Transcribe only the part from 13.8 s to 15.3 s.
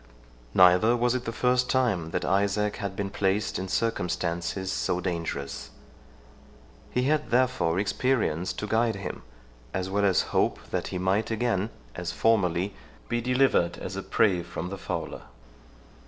a prey from the fowler.